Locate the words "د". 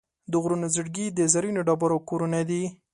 0.31-0.33, 1.17-1.19